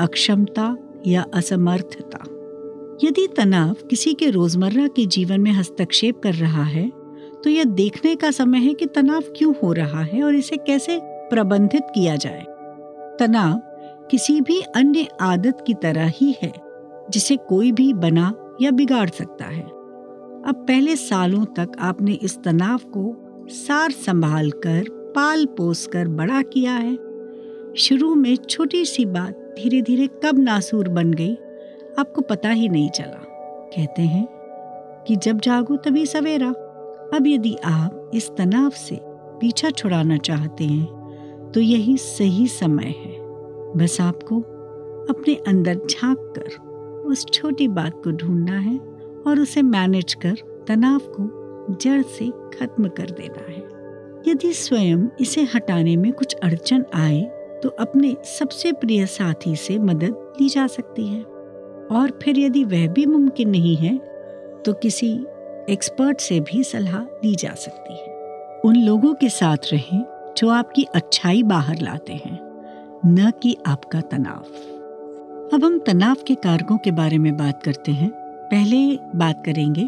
अक्षमता 0.00 0.76
या 1.06 1.24
असमर्थता। 1.34 2.24
यदि 3.04 3.26
तनाव 3.36 3.74
किसी 3.90 4.12
के 4.14 4.30
रोज़मर्रा 4.30 4.86
के 4.86 5.06
जीवन 5.06 5.40
में 5.40 5.50
हस्तक्षेप 5.52 6.20
कर 6.22 6.34
रहा 6.34 6.62
है 6.62 6.88
तो 7.44 7.50
यह 7.50 7.64
देखने 7.64 8.14
का 8.16 8.30
समय 8.30 8.58
है 8.58 8.72
कि 8.74 8.86
तनाव 8.86 9.22
क्यों 9.36 9.54
हो 9.62 9.72
रहा 9.72 10.02
है 10.02 10.22
और 10.22 10.34
इसे 10.34 10.56
कैसे 10.56 10.98
प्रबंधित 11.02 11.82
किया 11.94 12.16
जाए। 12.16 12.44
तनाव 13.18 13.60
किसी 14.10 14.40
भी 14.40 14.60
अन्य 14.76 15.06
आदत 15.20 15.64
की 15.66 15.74
तरह 15.74 16.12
ही 16.16 16.34
है, 16.42 16.52
जिसे 17.10 17.36
कोई 17.48 17.72
भी 17.72 17.92
बना 17.94 18.32
या 18.60 18.70
बिगाड़ 18.70 19.08
सकता 19.08 19.44
है। 19.44 19.62
अब 19.62 20.64
पहले 20.68 20.96
सालों 20.96 21.44
तक 21.56 21.72
आपने 21.78 22.12
इस 22.12 22.42
तनाव 22.42 22.78
को 22.96 23.46
सार 23.50 23.90
संभाल 23.90 24.50
कर 24.50 24.88
पाल 25.16 25.44
पोस 25.46 25.86
कर 25.86 26.08
बड़ा 26.08 26.40
किया 26.44 26.72
है। 26.72 26.94
शुरू 27.76 28.14
में 28.14 28.34
छोटी 28.36 28.84
सी 28.84 29.04
बात 29.04 29.54
धीरे 29.58 29.80
धीरे 29.82 30.06
कब 30.24 30.38
नासूर 30.38 30.88
बन 30.88 31.12
गई, 31.12 31.34
आपको 31.98 32.20
पता 32.20 32.48
ही 32.48 32.68
नहीं 32.68 32.88
चला। 32.90 33.22
कहते 33.74 34.02
हैं 34.02 34.26
कि 35.06 35.16
जब 35.16 35.40
जागो 35.40 35.76
तभी 35.76 36.04
सवेरा। 36.06 36.48
अब 37.14 37.26
यदि 37.26 37.54
आप 37.64 38.10
इस 38.14 38.30
तनाव 38.38 38.70
से 38.70 38.98
पीछा 39.40 39.70
छुड़ाना 39.70 40.16
चाहते 40.18 40.64
हैं 40.64 41.50
तो 41.54 41.60
यही 41.60 41.96
सही 41.96 42.46
समय 42.48 42.94
है। 42.96 43.14
बस 43.76 44.00
आपको 44.00 44.40
अपने 45.10 45.34
अंदर 45.48 45.80
झाँक 45.90 46.32
कर 46.38 47.08
उस 47.08 47.26
छोटी 47.26 47.68
बात 47.68 48.00
को 48.04 48.10
ढूंढना 48.12 48.58
है 48.58 48.78
और 49.26 49.40
उसे 49.40 49.62
मैनेज 49.62 50.14
कर 50.14 50.64
तनाव 50.68 51.00
को 51.10 51.76
जड़ 51.80 52.02
से 52.02 52.30
खत्म 52.54 52.88
कर 52.88 53.10
देना 53.10 53.50
है। 53.50 53.65
यदि 54.26 54.52
स्वयं 54.52 55.06
इसे 55.20 55.42
हटाने 55.54 55.96
में 55.96 56.12
कुछ 56.12 56.34
अड़चन 56.34 56.84
आए 56.94 57.22
तो 57.62 57.68
अपने 57.68 58.14
सबसे 58.24 58.72
प्रिय 58.72 59.06
साथी 59.06 59.54
से 59.56 59.78
मदद 59.78 60.34
ली 60.40 60.48
जा 60.48 60.66
सकती 60.66 61.06
है। 61.06 61.20
और 61.92 62.18
फिर 62.22 62.38
यदि 62.38 62.64
वह 62.64 62.86
भी 62.88 63.06
मुमकिन 63.06 63.50
नहीं 63.50 63.76
है 63.76 63.96
तो 64.64 64.72
किसी 64.72 65.12
एक्सपर्ट 65.70 66.20
से 66.20 66.40
भी 66.40 66.62
सलाह 66.64 67.02
ली 67.24 67.34
जा 67.34 67.54
सकती 67.54 67.94
है। 67.94 68.14
उन 68.64 68.76
लोगों 68.76 69.14
के 69.14 69.28
साथ 69.28 69.72
रहें, 69.72 70.04
जो 70.36 70.48
आपकी 70.48 70.84
अच्छाई 70.94 71.42
बाहर 71.42 71.80
लाते 71.80 72.12
हैं, 72.12 72.38
न 73.06 73.30
कि 73.42 73.56
आपका 73.66 74.00
तनाव। 74.00 75.54
अब 75.54 75.64
हम 75.64 75.78
तनाव 75.78 76.16
के 76.26 76.34
कारकों 76.34 76.78
के 76.78 76.90
बारे 76.90 77.18
में 77.18 77.36
बात 77.36 77.62
करते 77.62 77.92
हैं। 77.92 78.10
पहले 78.50 78.98
बात 79.18 79.44
करेंगे, 79.44 79.84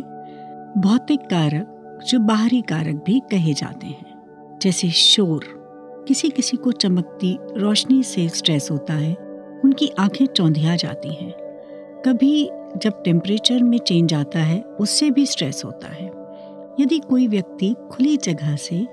भौतिक 0.81 1.21
कारक, 1.21 1.75
जो 2.07 2.19
बाहरी 2.19 2.61
कारक 2.61 3.03
भी 3.07 3.21
कहे 3.31 3.55
जाते 3.55 3.87
हैं। 3.87 4.08
जैसे 4.63 4.91
शोर 4.91 5.45
किसी 6.09 6.29
किसी 6.31 6.57
को 6.57 6.73
चमकती 6.73 7.39
रोशनी 7.57 8.03
से 8.03 8.29
स्ट्रेस 8.29 8.71
होता 8.71 8.95
है, 8.95 9.15
उनकी 9.65 9.89
आँखें 9.99 10.27
चौंधिया 10.27 10.77
जाती 10.77 11.09
हैं। 11.09 11.33
कभी 12.07 12.45
जब 12.77 13.03
टेम्परेचर 13.03 13.63
में 13.63 13.79
चेंज 13.79 14.15
आता 14.15 14.39
है, 14.39 14.63
उससे 14.63 15.11
भी 15.11 15.27
स्ट्रेस 15.27 15.63
होता 15.65 15.89
है। 15.89 16.07
यदि 16.81 16.99
कोई 16.99 17.29
व्यक्ति 17.29 17.75
खुली 17.91 18.17
जगह 18.17 18.57
से 18.57 18.87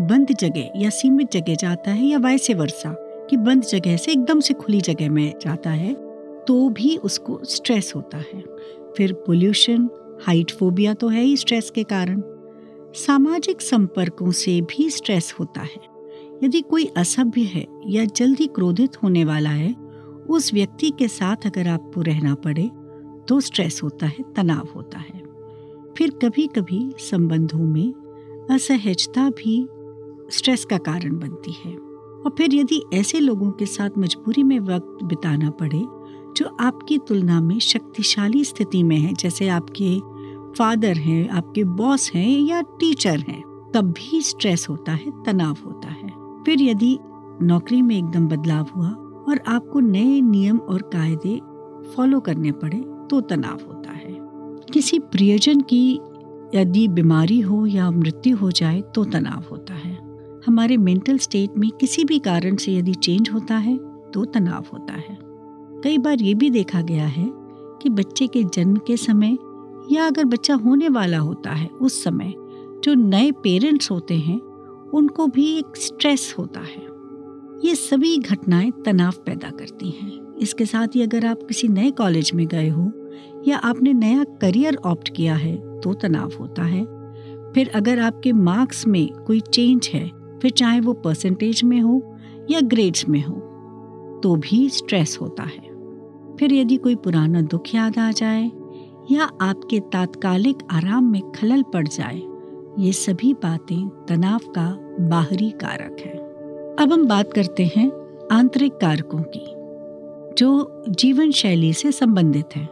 बंद 0.00 0.32
जगह 0.32 0.70
या 0.76 0.90
सीमित 0.90 1.30
जगह 1.32 1.54
जाता 1.54 1.90
है 1.90 2.06
या 2.06 2.18
वैसे 2.18 2.54
वर्षा 2.54 2.94
कि 3.30 3.36
बंद 3.36 3.62
जगह 3.62 3.96
से 3.96 4.12
एकदम 4.12 4.40
से 4.40 4.54
खुली 4.54 4.80
जगह 4.80 5.10
में 5.10 5.32
जाता 5.42 5.70
है 5.70 5.94
तो 6.46 6.68
भी 6.68 6.96
उसको 6.96 7.40
स्ट्रेस 7.44 7.92
होता 7.96 8.18
है। 8.18 8.42
फिर 8.96 9.12
पोल्यूशन 9.12 9.88
हाइट 10.26 10.50
फोबिया 10.50 10.94
तो 10.94 11.08
है 11.08 11.22
ही 11.22 11.36
स्ट्रेस 11.36 11.70
के 11.70 11.82
कारण। 11.82 12.22
सामाजिक 12.96 13.60
संपर्कों 13.60 14.30
से 14.30 14.60
भी 14.60 14.90
स्ट्रेस 14.90 15.34
होता 15.40 15.60
है। 15.60 15.80
यदि 16.44 16.60
कोई 16.60 16.84
असभ्य 16.84 17.40
है 17.40 17.66
या 17.86 18.04
जल्दी 18.04 18.46
क्रोधित 18.46 19.02
होने 19.02 19.24
वाला 19.24 19.50
है, 19.50 19.74
उस 20.28 20.54
व्यक्ति 20.54 20.92
के 20.98 21.08
साथ 21.08 21.36
अगर 21.46 21.68
आपको 21.68 22.00
रहना 22.00 22.34
पड़े 22.34 22.70
तो 23.28 23.40
स्ट्रेस 23.40 23.80
होता 23.82 24.06
है, 24.06 24.24
तनाव 24.36 24.68
होता 24.76 24.98
है। 24.98 25.22
फिर 25.98 26.10
कभी 26.10 26.46
कभी 26.46 26.94
संबंधों 26.98 27.64
में 27.64 27.92
असहजता 28.50 29.30
भी 29.30 29.68
स्ट्रेस 30.30 30.64
का 30.64 30.78
कारण 30.78 31.18
बनती 31.18 31.52
है। 31.64 31.76
और 31.76 32.34
फिर 32.38 32.54
यदि 32.54 32.82
ऐसे 32.94 33.20
लोगों 33.20 33.50
के 33.50 33.66
साथ 33.66 33.90
मजबूरी 33.98 34.42
में 34.42 34.58
वक्त 34.60 35.04
बिताना 35.04 35.50
पड़े, 35.50 35.82
जो 36.36 36.56
आपकी 36.60 36.98
तुलना 36.98 37.40
में 37.40 37.58
शक्तिशाली 37.58 38.44
स्थिति 38.44 38.82
में 38.82 38.96
है, 38.96 39.14
जैसे 39.14 39.48
आपके 39.48 40.15
फादर 40.58 40.96
हैं, 40.96 41.28
आपके 41.28 41.64
बॉस 41.64 42.10
हैं 42.14 42.38
या 42.40 42.60
टीचर 42.80 43.18
हैं, 43.18 43.42
तब 43.74 43.92
भी 43.92 44.20
स्ट्रेस 44.20 44.66
होता 44.68 44.92
है, 44.92 45.10
तनाव 45.24 45.56
होता 45.66 45.88
है। 45.88 46.08
फिर 46.44 46.62
यदि 46.62 46.98
नौकरी 47.42 47.80
में 47.82 47.96
एकदम 47.96 48.28
बदलाव 48.28 48.66
हुआ 48.76 48.88
और 49.28 49.40
आपको 49.48 49.80
नए 49.80 50.20
नियम 50.20 50.58
और 50.58 50.82
कायदे 50.92 51.40
फॉलो 51.96 52.20
करने 52.20 52.52
पड़े 52.52 52.78
तो 53.10 53.20
तनाव 53.20 53.58
होता 53.68 53.90
है। 53.90 54.14
किसी 54.72 54.98
प्रियजन 54.98 55.60
की 55.60 55.94
यदि 56.54 56.86
बीमारी 56.88 57.40
हो 57.40 57.64
या 57.66 57.90
मृत्यु 57.90 58.36
हो 58.36 58.50
जाए 58.50 58.80
तो 58.94 59.04
तनाव 59.04 59.44
होता 59.50 59.74
है। 59.74 59.94
हमारे 60.46 60.76
मेंटल 60.76 61.18
स्टेट 61.18 61.58
में 61.58 61.70
किसी 61.70 62.04
भी 62.04 62.18
कारण 62.18 62.56
से 62.56 62.72
यदि 62.72 62.94
चेंज 62.94 63.30
होता 63.30 63.56
है 63.56 63.76
तो 64.14 64.24
तनाव 64.24 64.64
होता 64.72 64.94
है। 64.94 65.18
कई 65.82 65.98
बार 65.98 66.22
ये 66.22 66.34
भी 66.34 66.50
देखा 66.50 66.80
गया 66.82 67.06
है 67.06 67.30
कि 67.82 67.88
बच्चे 67.88 68.26
के 68.26 68.44
जन्म 68.44 68.76
के 68.76 68.96
समय 68.96 69.36
या 69.92 70.06
अगर 70.06 70.24
बच्चा 70.24 70.54
होने 70.54 70.88
वाला 70.88 71.18
होता 71.18 71.50
है 71.50 71.66
उस 71.66 72.04
समय, 72.04 72.34
जो 72.84 72.94
नए 72.94 73.30
पेरेंट्स 73.30 73.90
होते 73.90 74.14
हैं, 74.14 74.40
उनको 74.94 75.26
भी 75.26 75.58
एक 75.58 75.76
स्ट्रेस 75.76 76.34
होता 76.38 76.60
है। 76.60 76.86
ये 77.64 77.74
सभी 77.74 78.18
घटनाएँ 78.18 78.72
तनाव 78.84 79.12
पैदा 79.26 79.50
करती 79.50 79.90
हैं। 79.90 80.34
इसके 80.36 80.66
साथ 80.66 80.86
ही 80.94 81.02
अगर 81.02 81.26
आप 81.26 81.38
किसी 81.42 81.68
नए 81.68 81.90
कॉलेज 81.90 82.30
में 82.34 82.46
गए 82.46 82.68
हो, 82.68 82.92
या 83.48 83.56
आपने 83.56 83.92
नया 83.92 84.24
करियर 84.24 84.76
ऑप्ट 84.76 85.08
किया 85.16 85.34
है 85.34 85.80
तो 85.80 85.94
तनाव 85.94 86.32
होता 86.40 86.62
है। 86.62 86.84
फिर 87.52 87.68
अगर 87.68 87.98
आपके 87.98 88.32
मार्क्स 88.32 88.86
में 88.86 89.08
कोई 89.12 89.40
चेंज 89.40 89.90
है, 89.94 90.10
फिर 90.38 90.50
चाहे 90.50 90.80
वो 90.80 90.92
परसेंटेज 90.92 91.64
में 91.64 91.80
हो, 91.80 92.16
या 92.50 92.60
ग्रेड्स 92.60 93.08
में 93.08 93.24
हो 93.24 93.34
तो 94.22 94.36
भी 94.36 94.68
स्ट्रेस 94.68 95.18
होता 95.20 95.42
है। 95.42 95.74
फिर 96.36 96.52
यदि 96.52 96.76
कोई 96.76 96.94
पुराना 96.94 97.40
दुख 97.40 97.74
याद 97.74 97.98
आ 97.98 98.10
जाए 98.10 98.50
या 99.10 99.24
आपके 99.40 99.80
तात्कालिक 99.80 100.58
आराम 100.70 101.04
में 101.04 101.30
खलल 101.32 101.62
पड़ 101.62 101.88
जाए, 101.88 102.22
ये 102.78 102.92
सभी 102.92 103.32
बातें 103.34 103.88
तनाव 104.08 104.38
का 104.38 104.66
बाहरी 105.00 105.50
कारक 105.50 105.96
है। 106.00 106.14
अब 106.76 106.92
हम 106.92 107.06
बात 107.06 107.32
करते 107.32 107.64
हैं 107.76 107.90
आंतरिक 108.32 108.72
कारकों 108.72 109.22
की, 109.36 109.44
जो 110.34 110.84
जीवन 110.88 111.30
शैली 111.30 111.72
से 111.72 111.92
संबंधित 111.92 112.56
है। 112.56 112.68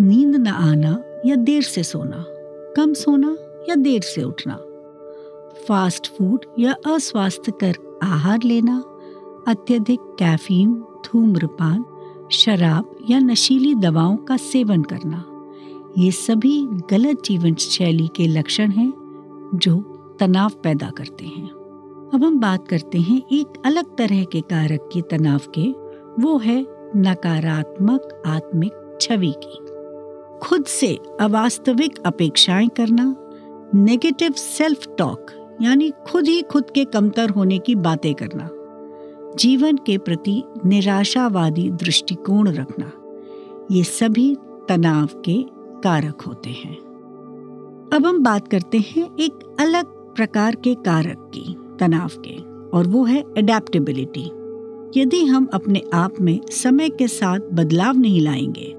नींद 0.00 0.36
न 0.36 0.46
आना 0.46 1.02
या 1.26 1.36
देर 1.36 1.62
से 1.62 1.82
सोना, 1.82 2.24
कम 2.76 2.92
सोना 2.92 3.36
या 3.68 3.74
देर 3.74 4.00
से 4.00 4.22
उठना। 4.22 4.54
फास्ट 5.68 6.06
फ़ूड 6.06 6.44
या 6.58 6.72
अस्वास्थ्यकर 6.86 8.00
आहार 8.02 8.42
लेना, 8.44 8.82
अत्यधिक 9.48 10.00
कैफीन, 10.18 10.74
धूम्रपान, 11.06 11.84
शराब 12.32 12.96
या 13.10 13.18
नशीली 13.18 13.74
दवाओं 13.74 14.16
का 14.16 14.36
सेवन 14.36 14.82
करना। 14.82 15.24
ये 15.98 16.10
सभी 16.10 16.66
गलत 16.90 17.22
जीवन 17.24 17.54
शैली 17.54 18.06
के 18.16 18.26
लक्षण 18.26 18.70
हैं, 18.70 18.92
जो 19.54 19.76
तनाव 20.20 20.50
पैदा 20.62 20.88
करते 20.90 21.24
हैं। 21.24 21.48
अब 22.14 22.24
हम 22.24 22.38
बात 22.40 22.66
करते 22.68 22.98
हैं 22.98 23.20
एक 23.32 23.62
अलग 23.66 23.96
तरह 23.96 24.24
के 24.24 24.40
कारक 24.40 24.88
की 24.92 25.02
तनाव 25.02 25.40
के, 25.58 25.70
वो 26.22 26.38
है 26.38 26.60
नकारात्मक 26.96 28.22
आत्मिक 28.26 28.98
छवि 29.00 29.32
की। 29.44 30.38
खुद 30.38 30.64
से 30.64 30.98
अवास्तविक 31.20 31.98
अपेक्षाएँ 31.98 32.68
करना 32.68 33.14
नेगेटिव 33.74 34.32
सेल्फ 34.32 34.88
टॉक 34.98 35.30
यानी 35.62 35.90
खुद 36.06 36.28
ही 36.28 36.42
खुद 36.42 36.70
के 36.70 36.84
कमतर 36.84 37.30
होने 37.30 37.58
की 37.58 37.74
बातें 37.74 38.14
करना, 38.14 38.48
जीवन 39.38 39.76
के 39.76 39.98
प्रति 39.98 40.42
निराशावादी 40.66 41.70
दृष्टिकोण 41.70 42.48
रखना, 42.48 42.92
ये 43.70 43.82
सभी 43.84 44.36
तनाव 44.68 45.08
के 45.28 45.53
कारक 45.84 46.22
होते 46.22 46.50
हैं। 46.50 46.76
अब 47.92 48.06
हम 48.06 48.22
बात 48.22 48.48
करते 48.48 48.78
हैं 48.78 49.04
एक 49.16 49.56
अलग 49.60 49.86
प्रकार 50.16 50.54
के 50.54 50.74
कारक 50.74 51.30
की, 51.34 51.54
तनाव 51.80 52.10
के, 52.18 52.36
और 52.76 52.86
वो 52.86 53.04
है 53.04 53.20
अडेप्टेबिलिटी 53.38 54.30
यदि 54.96 55.24
हम 55.24 55.48
अपने 55.54 55.82
आप 55.94 56.20
में 56.20 56.38
समय 56.50 56.88
के 56.88 57.08
साथ 57.08 57.40
बदलाव 57.52 57.96
नहीं 57.96 58.20
लाएँगे, 58.20 58.70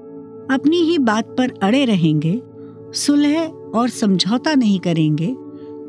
अपनी 0.50 0.76
ही 0.76 0.98
बात 0.98 1.34
पर 1.38 1.52
अड़े 1.62 1.84
रहेंगे, 1.84 2.40
सुलह 2.94 3.46
और 3.74 3.88
समझौता 3.88 4.54
नहीं 4.54 4.78
करेंगे 4.80 5.34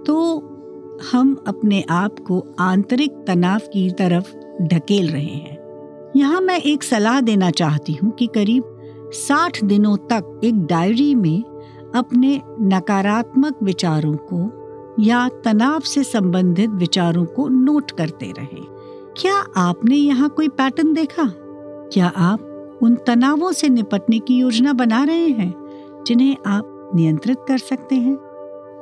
तो 0.06 0.38
हम 1.12 1.36
अपने 1.48 1.84
आप 1.90 2.20
को 2.20 2.44
आंतरिक 2.60 3.12
तनाव 3.28 3.60
की 3.74 3.90
तरफ़ 3.92 4.36
ढकेल 4.64 5.10
रहे 5.10 5.24
हैं। 5.24 5.58
यहाँ 6.16 6.42
मैं 6.42 6.60
एक 6.62 6.84
सलाह 6.84 7.20
देना 7.22 7.50
चाहती 7.52 7.94
हूँ 7.94 8.12
कि 8.12 8.28
करीब 8.28 8.64
साठ 9.14 9.64
दिनों 9.64 9.98
तक 9.98 10.42
एक 10.44 10.66
डायरी 10.66 11.16
में 11.16 11.44
अपने 11.96 12.42
नकारात्मक 12.62 13.64
विचारों 13.64 14.16
को 14.34 14.52
या 15.00 15.30
तनाव 15.46 15.80
से 15.80 16.04
संबंधित 16.04 16.70
विचारों 16.70 17.26
को 17.26 17.48
नोट 17.48 17.92
करते 17.92 18.32
रहें। 18.32 18.66
क्या 19.18 19.36
आपने 19.58 19.96
यहाँ 19.96 20.30
कोई 20.30 20.48
पैटर्न 20.48 20.94
देखा? 20.94 21.32
क्या 21.94 22.08
आप 22.08 22.80
उन 22.84 22.96
तनावों 22.96 23.52
से 23.52 23.70
निपटने 23.70 24.20
की 24.20 24.38
योजना 24.38 24.74
बना 24.74 25.04
रहे 25.04 25.28
हैं 25.28 25.54
जिन्हें 26.08 26.38
आप 26.48 26.92
नियंत्रित 26.96 27.38
कर 27.48 27.58
सकते 27.58 27.96
हैं? 27.96 28.16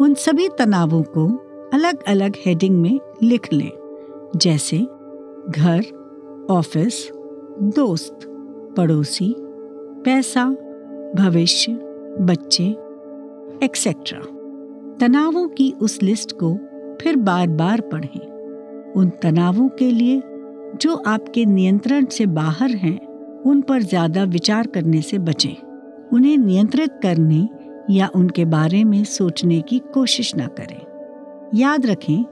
उन 0.01 0.13
सभी 0.13 0.47
तनावों 0.49 1.03
को 1.17 1.27
अलग 1.73 2.03
अलग 2.03 2.33
हेडिंग 2.45 2.81
में 2.81 2.99
लिख 3.23 3.53
लें, 3.53 3.71
जैसे 4.35 4.77
घर, 5.49 5.83
ऑफ़िस, 6.49 7.09
दोस्त, 7.61 8.19
पड़ोसी 8.77 9.35
पैसा, 10.05 10.43
भविष्य, 11.15 11.71
बच्चे 12.21 12.63
एक्सेट्रा 13.65 14.19
तनावों 14.99 15.47
की 15.47 15.69
उस 15.81 16.01
लिस्ट 16.01 16.31
को 16.31 16.53
फिर 17.01 17.15
बार 17.15 17.47
बार 17.47 17.81
पढ़ें। 17.81 18.91
उन 18.93 19.09
तनावों 19.23 19.67
के 19.69 19.89
लिए 19.91 20.21
जो 20.81 20.95
आपके 20.95 21.45
नियंत्रण 21.45 22.05
से 22.05 22.25
बाहर 22.25 22.71
हैं, 22.71 22.97
उन 23.41 23.61
पर 23.61 23.83
ज़्यादा 23.83 24.23
विचार 24.23 24.67
करने 24.67 25.01
से 25.01 25.19
बचें। 25.19 25.55
उन्हें 26.13 26.37
नियंत्रित 26.37 26.99
करने 27.03 27.47
या 27.93 28.09
उनके 28.15 28.45
बारे 28.45 28.83
में 28.83 29.03
सोचने 29.03 29.61
की 29.61 29.79
कोशिश 29.93 30.33
न 30.37 30.47
करें। 30.59 30.79
याद 31.55 31.85
रखें 31.85 32.23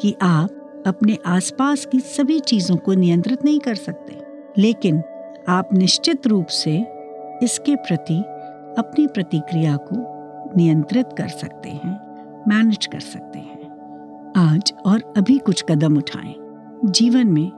कि 0.00 0.14
आप 0.22 0.82
अपने 0.86 1.18
आसपास 1.26 1.86
की 1.86 2.00
सभी 2.00 2.40
चीज़ों 2.40 2.76
को 2.76 2.94
नियंत्रित 2.94 3.44
नहीं 3.44 3.60
कर 3.60 3.74
सकते, 3.74 4.18
लेकिन 4.58 5.02
आप 5.48 5.68
निश्चित 5.72 6.26
रूप 6.26 6.46
से 6.46 6.84
इसके 7.42 7.76
प्रति 7.76 8.18
अपनी 8.78 9.06
प्रतिक्रिया 9.06 9.76
को 9.76 9.96
नियंत्रित 10.56 11.08
कर 11.18 11.28
सकते 11.28 11.68
हैं 11.68 12.44
मैनेज 12.48 12.86
कर 12.86 13.00
सकते 13.00 13.38
हैं। 13.38 14.32
आज 14.36 14.72
और 14.86 15.02
अभी 15.16 15.38
कुछ 15.38 15.64
कदम 15.68 15.96
उठाएँ। 15.96 16.34
जीवन 16.84 17.26
में 17.26 17.50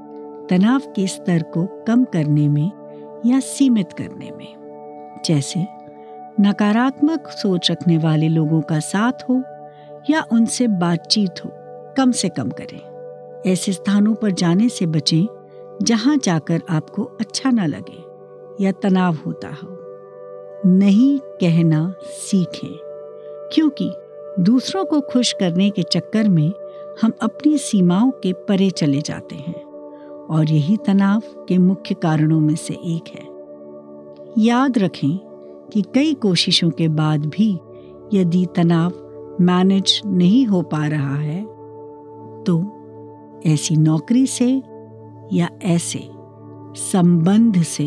तनाव 0.51 0.81
के 0.97 1.07
स्तर 1.07 1.43
को 1.43 1.67
कम 1.87 2.05
करने 2.05 2.49
में 2.49 2.71
या 3.27 3.41
सीमित 3.41 3.93
करने 3.93 4.31
में, 4.31 5.23
जैसे 5.27 5.67
नकारात्मक 6.41 7.29
सोच 7.29 7.71
रखने 7.71 7.99
वाले 7.99 8.29
लोगों 8.29 8.61
का 8.61 8.79
साथ 8.81 9.23
हो 9.31 9.43
या 10.11 10.25
उनसे 10.33 10.69
बातचीत 10.69 11.45
हो, 11.45 11.51
कम 11.97 12.13
से 12.13 12.29
कम 12.29 12.51
करें। 12.51 12.81
ऐसे 13.47 13.73
स्थानों 13.73 14.15
पर 14.15 14.31
जाने 14.31 14.69
से 14.69 14.87
बचें 14.87 15.27
जहाँ 15.83 16.17
जाकर 16.17 16.61
आपको 16.71 17.03
अच्छा 17.21 17.51
ना 17.51 17.67
लगे 17.67 18.65
या 18.65 18.73
तनाव 18.73 19.17
होता 19.27 19.49
हो। 19.49 19.74
नहीं 20.67 21.19
कहना 21.41 21.95
सीखें, 22.03 22.77
क्योंकि 23.53 23.91
दूसरों 24.41 24.85
को 24.85 25.01
खुश 25.01 25.33
करने 25.33 25.69
के 25.71 25.83
चक्कर 25.83 26.29
में 26.29 26.53
हम 27.03 27.13
अपनी 27.23 27.57
सीमाओं 27.59 28.11
के 28.23 28.33
परे 28.49 28.71
चले 28.71 29.01
जाते 29.01 29.37
हैं, 29.37 29.63
और 30.31 30.51
यही 30.51 30.77
तनाव 30.77 31.23
के 31.49 31.59
मुख्य 31.59 31.95
कारणों 31.95 32.41
में 32.41 32.55
से 32.57 32.75
एक 32.75 33.09
है। 33.09 33.33
याद 34.45 34.79
रखें 34.79 35.17
कि 35.73 35.83
कई 35.95 36.15
कोशिशों 36.15 36.71
के 36.71 36.89
बाद 36.89 37.27
भी 37.27 37.51
यदि 38.15 38.47
तनाव 38.57 38.93
मैनेज 39.41 40.01
नहीं 40.07 40.45
हो 40.47 40.63
पा 40.63 40.87
रहा 40.87 41.17
है 41.17 41.43
तो 42.45 42.57
ऐसी 43.47 43.77
नौकरी 43.77 44.27
से 44.27 44.49
या 45.33 45.49
ऐसे 45.65 46.01
संबंध 46.77 47.63
से 47.63 47.87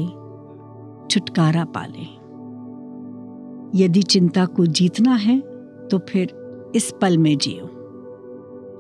छुटकारा 1.11 1.63
पालें 1.65 2.16
यदि 3.77 4.01
चिंता 4.03 4.45
को 4.45 4.65
जीतना 4.65 5.15
है 5.15 5.39
तो 5.91 5.97
फिर 6.09 6.33
इस 6.75 6.91
पल 7.01 7.17
में 7.17 7.37
जियो। 7.37 7.65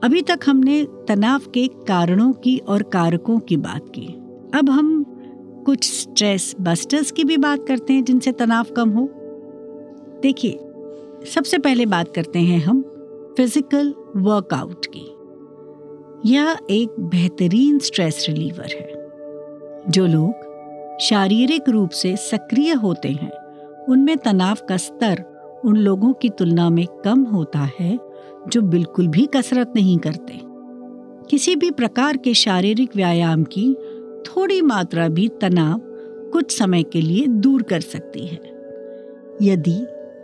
अभी 0.03 0.21
तक 0.21 0.39
हमने 0.45 0.83
तनाव 1.07 1.41
के 1.53 1.67
कारणों 1.87 2.31
की 2.33 2.57
और 2.59 2.83
कारकों 2.83 3.37
की 3.39 3.57
बात 3.57 3.89
की। 3.89 4.05
अब 4.53 4.69
हम 4.69 5.03
कुछ 5.65 5.91
स्ट्रेस 5.91 6.55
बस्टर्स 6.61 7.11
की 7.11 7.23
भी 7.23 7.37
बात 7.37 7.65
करते 7.67 7.93
हैं 7.93 8.03
जिनसे 8.03 8.31
तनाव 8.31 8.65
कम 8.75 8.89
हो। 8.89 9.07
देखिए, 10.21 10.59
सबसे 11.33 11.57
पहले 11.57 11.85
बात 11.85 12.13
करते 12.15 12.39
हैं 12.39 12.59
हम 12.59 12.81
फ़िज़िकल 13.37 13.93
वर्कआउट 14.17 14.85
की। 14.85 15.05
यह 16.25 16.57
एक 16.69 16.99
बेहतरीन 17.01 17.79
स्ट्रेस 17.79 18.25
रिलीवर 18.29 18.75
है, 18.75 19.91
जो 19.91 20.05
लोग 20.07 20.99
शारीरिक 21.01 21.69
रूप 21.69 21.89
से 21.89 22.15
सक्रिय 22.19 22.73
होते 22.73 23.09
हैं। 23.09 23.31
उनमें 23.89 24.17
तनाव 24.17 24.57
का 24.69 24.77
स्तर 24.77 25.23
उन 25.65 25.75
लोगों 25.75 26.11
की 26.13 26.29
तुलना 26.29 26.69
में 26.69 26.85
कम 27.05 27.23
होता 27.23 27.69
है, 27.79 27.97
जो 28.47 28.61
बिल्कुल 28.61 29.07
भी 29.07 29.25
कसरत 29.25 29.73
नहीं 29.75 29.97
करते। 29.97 30.39
किसी 31.29 31.55
भी 31.55 31.71
प्रकार 31.71 32.17
के 32.17 32.33
शारीरिक 32.33 32.95
व्यायाम 32.95 33.43
की 33.43 33.73
थोड़ी 34.27 34.61
मात्रा 34.61 35.07
भी 35.07 35.27
तनाव 35.41 35.81
कुछ 36.31 36.57
समय 36.57 36.83
के 36.83 37.01
लिए 37.01 37.25
दूर 37.27 37.63
कर 37.63 37.81
सकती 37.81 38.25
है। 38.27 38.39
यदि 39.41 39.79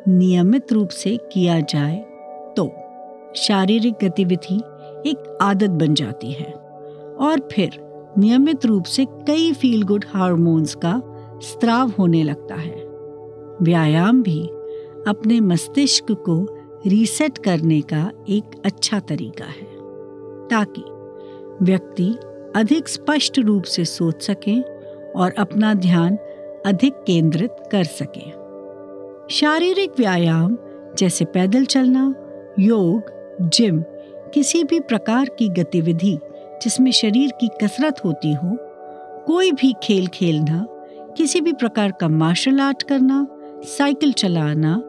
नियमित 0.08 0.74
रूप 0.74 0.90
से 0.90 1.18
किया 1.34 1.60
जाए 1.60 1.98
तो 2.58 2.72
शारीरिक 3.36 3.94
गतिविधि 4.04 4.56
एक 5.10 5.38
आदत 5.42 5.70
बन 5.70 5.94
जाती 5.94 6.32
है 6.32 6.52
और 7.20 7.48
फिर 7.52 7.80
नियमित 8.18 8.66
रूप 8.66 8.84
से 8.86 9.06
कई 9.28 9.52
फील 9.54 9.84
गुड 9.84 10.06
हार्मोन्स 10.08 10.76
का 10.76 11.02
स्त्राव 11.44 11.90
होने 11.90 12.24
लगता 12.24 12.56
है। 12.56 12.83
व्यायाम 13.64 14.22
भी 14.24 14.42
अपने 15.08 15.40
मस्तिष्क 15.40 16.12
को 16.12 16.36
रीसेट 16.88 17.38
करने 17.38 17.82
का 17.82 18.12
एक 18.30 18.62
अच्छा 18.66 19.00
तरीका 19.00 19.46
है, 19.46 19.68
ताकि 20.48 20.84
व्यक्ति 21.66 22.16
अधिक 22.56 22.88
स्पष्ट 22.88 23.40
रूप 23.40 23.64
से 23.64 23.86
सोच 23.86 24.22
सकें 24.24 24.62
और 25.12 25.34
अपना 25.38 25.74
ध्यान 25.74 26.18
अधिक 26.66 26.94
केंद्रित 27.08 27.56
कर 27.72 27.84
सकें। 27.84 29.28
शारीरिक 29.32 29.92
व्यायाम, 29.98 30.58
जैसे 30.98 31.26
पैदल 31.26 31.66
चलना, 31.66 32.14
योग 32.60 33.12
जिम 33.50 33.82
किसी 34.34 34.64
भी 34.64 34.80
प्रकार 34.80 35.30
की 35.40 35.50
गतिविधि 35.50 36.18
जिसमें 36.64 36.92
शरीर 36.92 37.32
की 37.42 37.48
कसरत 37.64 38.04
होती 38.06 38.34
हो, 38.34 38.58
कोई 39.28 39.52
भी 39.52 39.74
खेल 39.84 40.08
खेलना, 40.08 40.66
किसी 41.18 41.42
भी 41.42 41.54
प्रकार 41.54 41.92
का 41.92 42.08
मार्शल 42.08 42.60
आर्ट 42.60 42.84
करना 42.84 43.26
साइकिल 43.66 44.12
चलाना, 44.14 44.82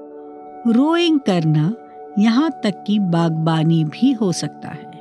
रोइंग 0.67 1.19
करना 1.21 1.75
यहाँ 2.19 2.51
तक 2.63 2.83
कि 2.87 2.99
बागबानी 2.99 3.83
भी 3.85 4.13
हो 4.13 4.31
सकता 4.33 4.69
है। 4.69 4.93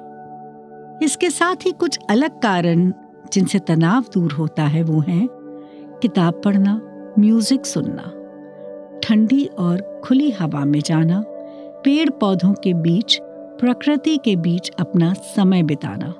इसके 1.01 1.29
साथ 1.29 1.65
ही 1.65 1.71
कुछ 1.71 1.97
अलग 2.09 2.39
कारण 2.41 2.91
जिनसे 3.33 3.59
तनाव 3.59 4.05
दूर 4.13 4.31
होता 4.31 4.63
है 4.63 4.83
वो 4.83 4.99
हैं 4.99 5.27
किताब 6.01 6.41
पढ़ना, 6.45 6.79
म्यूज़िक 7.19 7.65
सुनना, 7.65 8.11
ठंडी 9.03 9.45
और 9.59 10.01
खुली 10.05 10.29
हवा 10.31 10.65
में 10.65 10.79
जाना 10.79 11.23
पेड़ 11.85 12.09
पौधों 12.09 12.53
के 12.53 12.73
बीच, 12.73 13.19
प्रकृति 13.59 14.17
के 14.17 14.35
बीच 14.35 14.69
अपना 14.69 15.13
समय 15.13 15.63
बिताना, 15.63 16.13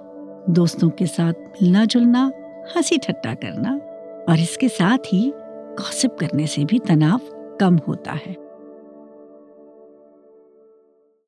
दोस्तों 0.50 0.90
के 0.90 1.06
साथ 1.06 1.34
मिलना 1.34 1.86
जुलना 1.86 2.32
हँसी 2.76 2.98
ठट्टा 2.98 3.34
करना 3.36 3.76
और 4.30 4.40
इसके 4.40 4.68
साथ 4.70 5.14
ही 5.14 5.32
गॉसिप 5.80 6.18
करने 6.20 6.48
से 6.48 6.66
भी 6.66 6.80
तनाव 6.80 7.20
कम 7.60 7.78
होता 7.78 8.12
है। 8.12 8.43